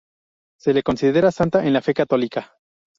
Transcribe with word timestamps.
Se 0.59 0.73
le 0.73 0.81
considera 0.81 1.31
santa 1.31 1.63
en 1.63 1.73
la 1.73 1.81
fe 1.83 1.93
católica. 1.93 2.57